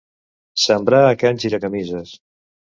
[0.61, 2.17] Semblar a Can Giracamises.